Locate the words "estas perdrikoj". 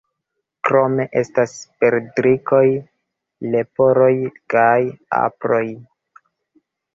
1.19-2.61